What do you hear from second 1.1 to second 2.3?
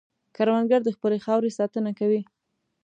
خاورې ساتنه کوي